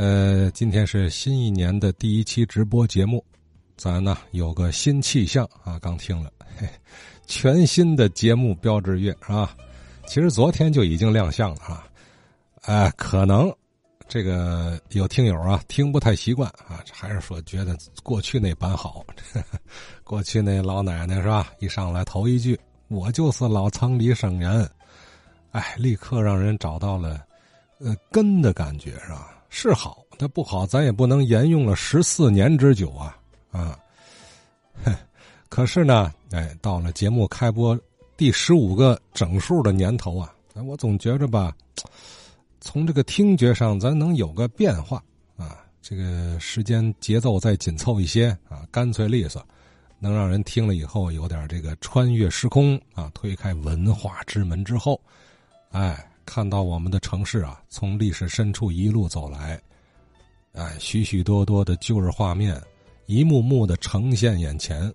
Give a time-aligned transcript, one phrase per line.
[0.00, 3.22] 呃，今天是新一年的第一期直播节目，
[3.76, 6.66] 咱呢有个新气象啊，刚听了，嘿
[7.26, 9.54] 全新的节目标志乐啊，
[10.06, 11.86] 其实昨天就已经亮相了啊，
[12.62, 13.54] 哎，可能
[14.08, 19.04] 这个有听友啊听不太习惯啊，还是说觉得过去那版好，
[20.02, 21.52] 过去那老奶奶是吧？
[21.58, 22.58] 一上来头一句，
[22.88, 24.66] 我就是老仓里生人，
[25.50, 27.22] 哎，立刻让人找到了
[27.80, 29.36] 呃根的感觉是吧？
[29.52, 33.18] 是好，它不好，咱也不能沿用了十四年之久啊
[33.50, 33.76] 啊！
[35.50, 37.78] 可是呢，哎，到了节目开播
[38.16, 40.32] 第十五个整数的年头啊，
[40.64, 41.52] 我总觉着吧，
[42.60, 45.02] 从这个听觉上，咱能有个变化
[45.36, 45.58] 啊。
[45.82, 49.44] 这个时间节奏再紧凑一些啊，干脆利索，
[49.98, 54.98] 能让人听了以后有点这个穿越时空啊，推开文化之门之后，
[55.72, 56.06] 哎。
[56.24, 59.60] 看到我们的城市啊，从历史深处一路走来，
[60.52, 62.60] 哎，许许多多的旧日画面，
[63.06, 64.92] 一幕幕的呈现眼前，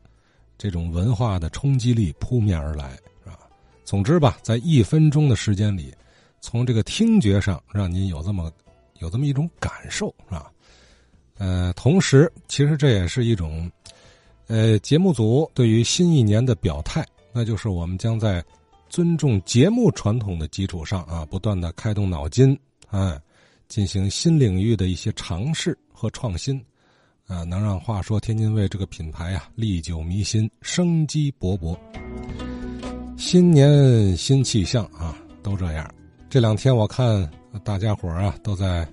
[0.58, 2.92] 这种文化的冲击力扑面而来，
[3.24, 3.40] 是吧？
[3.84, 5.94] 总之吧，在一分钟的时间里，
[6.40, 8.50] 从这个听觉上让您有这么
[9.00, 10.50] 有这么一种感受，是吧？
[11.38, 13.70] 呃，同时，其实这也是一种，
[14.48, 18.42] 呃，节目组对于新一年的表态，那就是我们将在。
[18.90, 22.58] 尊重节目传统的基础上啊，不断的开动脑筋，
[22.90, 23.20] 哎，
[23.68, 26.64] 进行新领域的一些尝试和创新，
[27.28, 31.78] 啊，能让话说天津卫这个品牌啊历久弥新、生机勃勃。
[33.18, 35.90] 新年新气象啊，都这样。
[36.30, 37.30] 这两天我看
[37.64, 38.88] 大家伙啊都在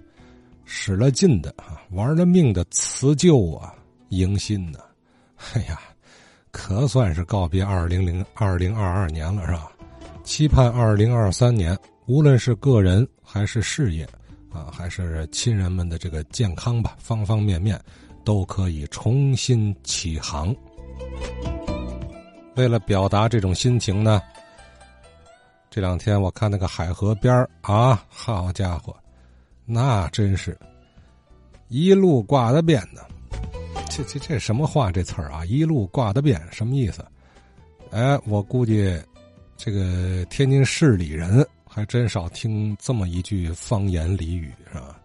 [0.64, 3.74] 使了劲的啊，玩了命的辞旧啊
[4.08, 4.78] 迎新呢。
[5.52, 5.80] 哎呀，
[6.50, 9.70] 可算是告别二零零二零二二年了，是吧？
[10.24, 14.08] 期盼二零二三年，无论是个人还是事业，
[14.50, 17.78] 啊，还是亲人们的这个健康吧，方方面面
[18.24, 20.54] 都可以重新起航。
[22.54, 24.22] 为了表达这种心情呢，
[25.70, 28.94] 这两天我看那个海河边啊，好家伙，
[29.66, 30.56] 那真是
[31.68, 33.02] 一路挂的遍呢。
[33.90, 34.90] 这这这什么话？
[34.90, 37.04] 这词儿啊，一路挂的遍什么意思？
[37.90, 38.98] 哎，我估计。
[39.56, 45.00] 这个天津市里人还真少听这么一句方言俚语，是吧？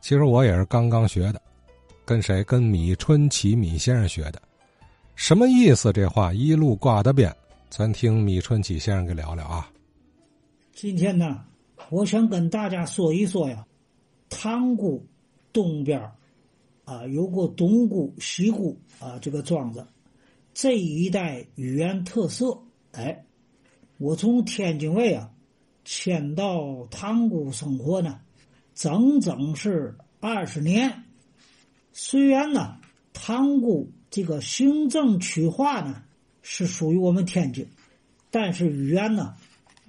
[0.00, 1.40] 其实我也是刚刚学的，
[2.04, 2.42] 跟谁？
[2.44, 4.42] 跟米春奇米先生学的。
[5.14, 5.92] 什么意思？
[5.92, 7.34] 这话一路挂的边，
[7.68, 9.70] 咱听米春奇先生给聊聊啊。
[10.72, 11.44] 今天呢，
[11.90, 13.64] 我想跟大家说一说呀，
[14.28, 15.06] 塘沽
[15.52, 16.00] 东边
[16.84, 19.86] 啊有个东沽、西沽啊这个庄子，
[20.52, 22.58] 这一带语言特色，
[22.92, 23.24] 哎。
[24.00, 25.30] 我从天津卫啊
[25.84, 28.18] 迁到塘沽生活呢，
[28.74, 31.04] 整整是二十年。
[31.92, 32.78] 虽然呢，
[33.12, 36.02] 塘沽这个行政区划呢
[36.40, 37.68] 是属于我们天津，
[38.30, 39.34] 但是语言呢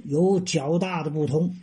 [0.03, 1.55] 有较大的不同。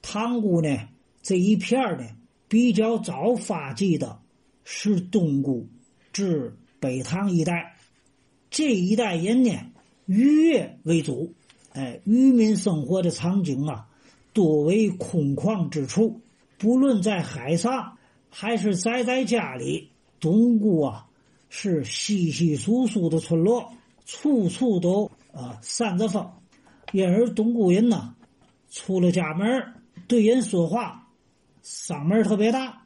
[0.00, 0.88] 塘沽呢
[1.24, 2.06] 这一片呢
[2.46, 4.20] 比较早发迹的
[4.62, 5.68] 是东沽
[6.12, 7.74] 至北塘一带，
[8.48, 9.72] 这一带人呢
[10.06, 11.34] 渔业为主。
[11.72, 13.86] 哎，渔民生活的场景啊，
[14.32, 16.20] 多为空旷之处。
[16.58, 17.96] 不论在海上，
[18.28, 21.06] 还是宅在家里，东沽啊
[21.48, 23.72] 是稀稀疏疏的村落，
[24.04, 26.30] 处处都啊扇着风。
[26.92, 28.14] 因而东沽人呢，
[28.70, 29.74] 出了家门
[30.08, 31.08] 对人说话，
[31.62, 32.82] 嗓门特别大，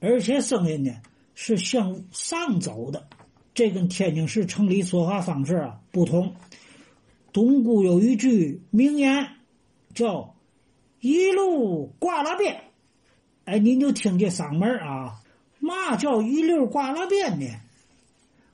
[0.00, 0.92] 而且声音呢
[1.34, 3.08] 是向上走的，
[3.54, 6.34] 这跟天津市城里说话方式啊不同。
[7.36, 9.28] 东沽有一句名言，
[9.92, 10.34] 叫
[11.00, 12.62] “一路挂了边”。
[13.44, 15.20] 哎，您就听这嗓门啊，
[15.58, 17.46] 嘛叫“一溜挂了边”呢？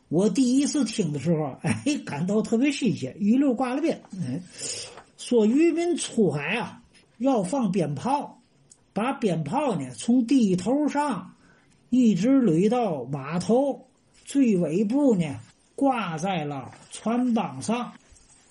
[0.09, 3.16] 我第一次听的时候，哎，感到特别新鲜。
[3.22, 4.43] “一溜挂了边”，哎，
[5.16, 6.82] 说渔民出海啊，
[7.19, 8.43] 要放鞭炮，
[8.93, 11.37] 把鞭炮呢从地头上
[11.88, 13.87] 一直垒到码头
[14.25, 15.38] 最尾部呢，
[15.76, 17.93] 挂在了船帮上。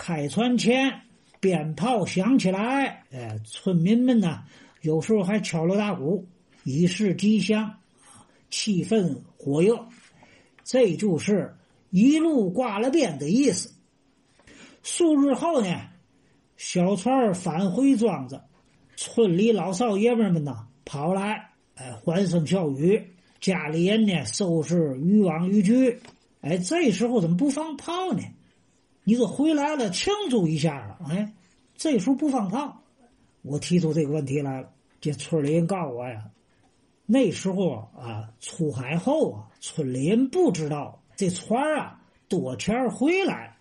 [0.03, 0.91] 开船前，
[1.39, 4.41] 鞭炮响起来，哎，村民们呢，
[4.81, 6.27] 有时候还敲锣打鼓，
[6.63, 7.71] 以示吉祥，
[8.49, 9.71] 气氛活跃。
[10.63, 11.55] 这就是
[11.91, 13.71] 一路挂了鞭的意思。
[14.81, 15.67] 数日后呢，
[16.57, 18.41] 小船返回庄子，
[18.95, 22.99] 村里老少爷们们呢跑来，哎，欢声笑语，
[23.39, 25.99] 家里人呢收拾渔网渔具，
[26.41, 28.23] 哎，这时候怎么不放炮呢？
[29.03, 31.33] 你说回来了，庆祝一下了，哎，
[31.75, 32.83] 这时候不放炮，
[33.41, 34.69] 我提出这个问题来了。
[34.99, 36.25] 这村里人告诉我呀，
[37.07, 43.57] 那时候啊，出海后啊，村里人不知道这船啊多钱回来，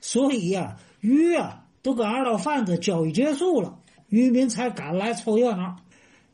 [0.00, 5.76] 所以呀，鱼啊都跟二道贩子交易结束了，渔民才赶来凑热闹。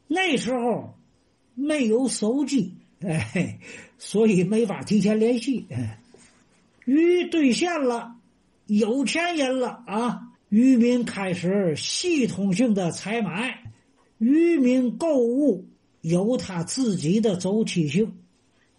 [0.07, 0.95] 那时候
[1.55, 3.59] 没有手机，哎，
[3.97, 5.67] 所以没法提前联系。
[5.71, 5.99] 哎，
[6.85, 8.15] 鱼兑现了，
[8.67, 10.23] 有钱人了啊！
[10.49, 13.63] 渔民开始系统性的采买，
[14.19, 15.67] 渔民购物
[16.01, 18.17] 有他自己的周期性。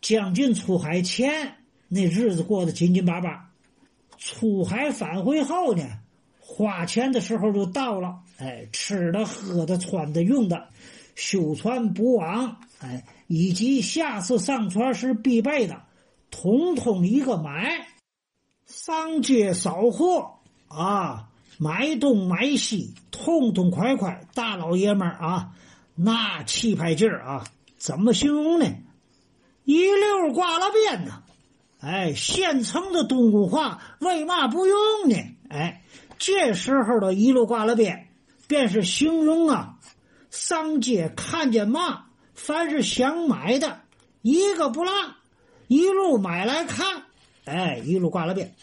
[0.01, 1.55] 将近出海前，
[1.87, 3.51] 那日子过得紧紧巴巴；
[4.17, 5.83] 出海返回后呢，
[6.39, 8.19] 花钱的时候就到了。
[8.38, 10.69] 哎，吃的、喝的、穿的、用的，
[11.15, 15.81] 修船补网，哎，以及下次上船时必备的，
[16.31, 17.88] 统统一个买。
[18.65, 20.31] 上街扫货
[20.67, 21.29] 啊！
[21.57, 25.51] 买东买西，痛痛快快，大老爷们儿啊，
[25.95, 27.45] 那气派劲儿啊，
[27.77, 28.65] 怎么形容呢？
[29.63, 31.23] 一溜挂了边呢！
[31.79, 34.77] 哎，现成的东宫话为嘛不用
[35.07, 35.15] 呢？
[35.50, 35.81] 哎，
[36.17, 38.09] 这时候的一路挂了边，
[38.47, 39.79] 便是形容啊，
[40.29, 43.79] 上街看见嘛，凡是想买的，
[44.23, 44.91] 一个不落，
[45.67, 47.03] 一路买来看。
[47.45, 48.53] 哎，一路挂了边，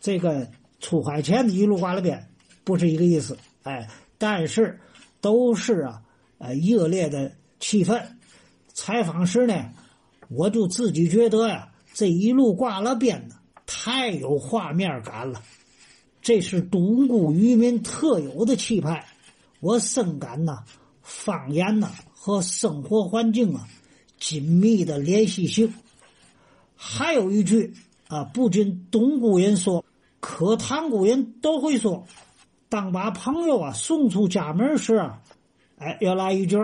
[0.00, 0.48] 这个。
[0.84, 2.28] 出海前的一路挂了边，
[2.64, 3.88] 不是一个意思，哎，
[4.18, 4.80] 但是
[5.20, 6.02] 都是啊，
[6.38, 7.30] 呃，热烈的
[7.60, 8.04] 气氛。
[8.74, 9.70] 采访时呢，
[10.28, 15.40] 我就自己觉得呀，这一路挂了边的太有画面感了，
[16.20, 19.06] 这是独孤渔民特有的气派。
[19.60, 20.64] 我深感呐，
[21.00, 23.68] 方言呐和生活环境啊
[24.18, 25.72] 紧密的联系性。
[26.74, 27.72] 还有一句
[28.12, 29.82] 啊，不仅东固人说。
[30.20, 32.06] 可塘沽人都会说，
[32.68, 35.10] 当把朋友啊送出家门时，
[35.78, 36.56] 哎，要来一句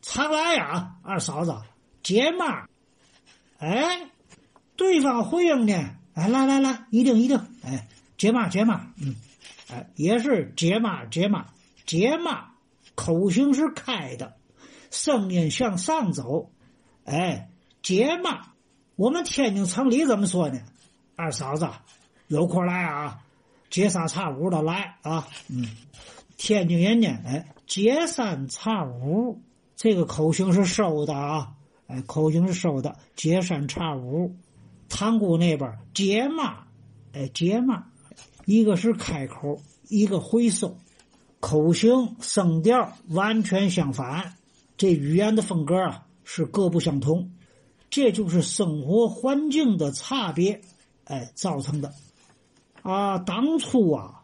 [0.00, 1.54] 常来呀，二嫂子，
[2.02, 2.66] 解码。”
[3.60, 4.10] 哎，
[4.74, 5.74] 对方回应呢，
[6.14, 7.86] 哎，来来来，一定一定，哎，
[8.18, 9.14] 解码解码，嗯，
[9.70, 11.46] 哎，也是解码解码
[11.86, 12.48] 解码，
[12.96, 14.32] 口型是开的，
[14.90, 16.50] 声音向上走，
[17.04, 17.48] 哎，
[17.80, 18.51] 解码。
[19.02, 20.60] 我们天津城里怎么说呢？
[21.16, 21.68] 二嫂子。
[22.28, 23.20] 有空来啊，
[23.68, 25.66] 接三差五的来啊，嗯，
[26.36, 29.42] 天津人呢，哎，接三差五，
[29.74, 31.52] 这个口型是收的啊，
[31.88, 34.36] 哎，口型是收的，接三差五，
[34.88, 36.58] 塘沽那边接嘛，
[37.12, 37.86] 哎，接嘛，
[38.44, 40.78] 一个是开口，一个回收，
[41.40, 44.34] 口型声调完全相反，
[44.76, 47.32] 这语言的风格啊是各不相同，
[47.92, 50.62] 这就是生活环境的差别，
[51.04, 51.92] 哎，造成的。
[52.80, 54.22] 啊，当初啊，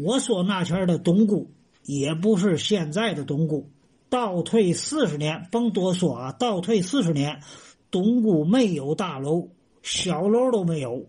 [0.00, 1.50] 我说那前的东固
[1.82, 3.68] 也不是现在的东固，
[4.08, 7.42] 倒退四十年，甭多说啊，倒退四十年，
[7.90, 9.48] 东固没有大楼，
[9.82, 11.06] 小楼都没有，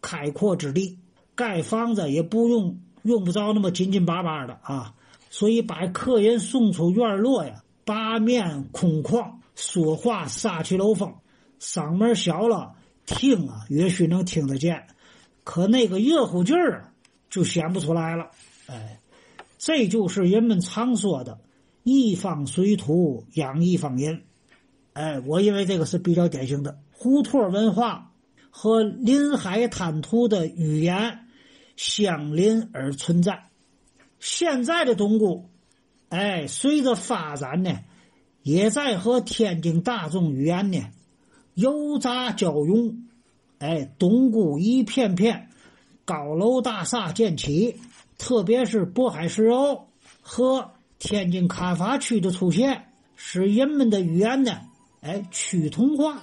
[0.00, 0.98] 开阔之地，
[1.34, 4.94] 盖房子也不用用不着那么紧紧巴巴的啊，
[5.28, 11.14] 所以把客人送出院落呀，八面空旷，说话撒气楼风，
[11.64, 12.74] 嗓门小了，
[13.06, 14.86] 听啊，也许能听得见。
[15.44, 16.92] 可那个热乎劲儿
[17.30, 18.30] 就显不出来了，
[18.66, 19.00] 哎，
[19.56, 21.40] 这就是人们常说的
[21.82, 24.24] “一方水土养一方人”，
[24.92, 28.12] 哎，我认为这个是比较典型的胡同文化
[28.50, 31.26] 和临海滩涂的语言
[31.76, 33.44] 相邻而存在。
[34.20, 35.48] 现在的东固，
[36.10, 37.78] 哎，随着发展呢，
[38.42, 40.78] 也在和天津大众语言呢
[41.54, 43.04] 油杂交融。
[43.58, 45.48] 哎，东固一片片
[46.04, 47.76] 高楼大厦建起，
[48.18, 49.86] 特别是渤海石油
[50.20, 54.60] 和天津开发区的出现，使人们的语言呢，
[55.00, 56.20] 哎，趋同化。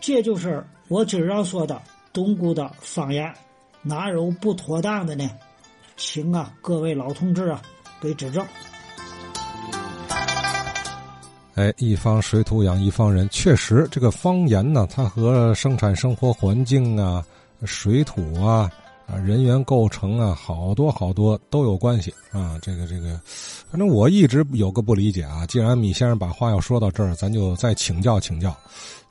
[0.00, 3.34] 这就是我今儿要说的东固的方言，
[3.82, 5.28] 哪有不妥当的呢？
[5.96, 7.60] 请啊，各位老同志啊，
[8.00, 8.46] 给指正。
[11.60, 17.22] 哎，一方水土养一方人，确实，这个方言呢，它和生产生活环境啊、
[17.66, 18.72] 水土啊、
[19.06, 22.58] 啊人员构成啊，好多好多都有关系啊。
[22.62, 23.20] 这个这个，
[23.70, 25.44] 反正我一直有个不理解啊。
[25.48, 28.56] 既然米先生把话要说到这儿，咱就再请教请教。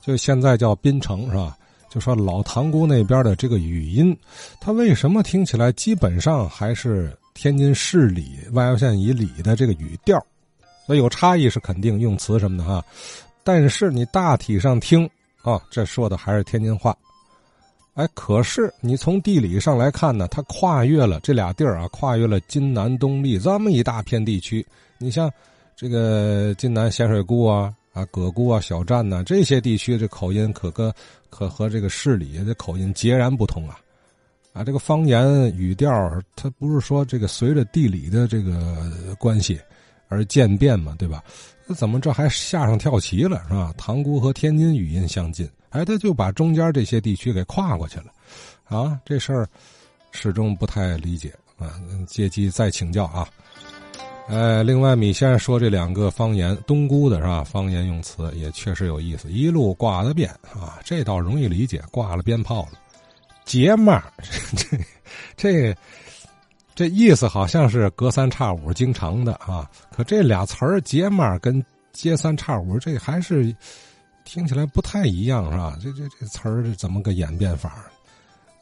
[0.04, 1.56] 就现在叫滨城是吧？
[1.88, 4.16] 就说老塘沽那边的这个语音，
[4.60, 10.20] 它为什么听起来基本上还是天津市里外郊县以里的这个语调？
[10.90, 12.84] 那有差异是肯定，用词什么的哈，
[13.44, 15.08] 但是你大体上听
[15.42, 16.96] 啊，这说的还是天津话。
[17.94, 24.66] 哎，可是你从地理上来看呢，它跨越了这俩地儿啊，跨越了津南东丽这么一大片地区。
[24.98, 25.30] 你像
[25.76, 30.92] 这个津南咸水沽啊，啊，葛沽啊、小站呐这些地区，这口音可跟
[31.28, 33.78] 可和这个市里这口音截然不同啊！
[34.52, 35.88] 啊，这个方言语调，
[36.34, 39.56] 它不是说这个随着地理的这个关系
[40.10, 41.24] 而渐变嘛，对吧？
[41.66, 43.72] 那怎么这还下上跳棋了是吧？
[43.78, 48.12] 塘沽和天津语音相近，哎，他就把中间这些地区给跨过去了，
[48.64, 49.48] 啊，这事儿
[50.10, 51.80] 始终不太理解啊！
[52.06, 53.28] 借机再请教啊！
[54.28, 57.44] 哎，另外，米先生说这两个方言，东姑的是吧？
[57.44, 62.78] 方言用词也确实有意思，一路挂了鞭啊，这倒容易理解，挂了鞭炮了。
[63.44, 64.04] 姐们儿，
[64.56, 64.78] 这
[65.36, 65.76] 这
[66.74, 69.70] 这意思好像是隔三差五经常的啊。
[69.94, 73.54] 可这俩词儿“姐们儿”跟“接三差五”这还是
[74.24, 75.76] 听起来不太一样是吧？
[75.82, 77.84] 这这这词儿怎么个演变法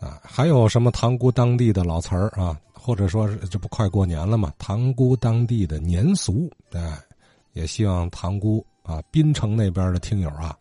[0.00, 0.18] 啊？
[0.22, 2.58] 还有什么塘沽当地的老词儿啊？
[2.72, 4.52] 或者说是这不快过年了嘛？
[4.58, 6.98] 塘沽当地的年俗，哎，
[7.52, 10.56] 也希望塘沽啊滨城那边的听友啊，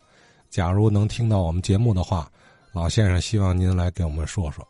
[0.50, 2.30] 假如能听到我们节目的话，
[2.72, 4.66] 老先生希望您来给我们说说。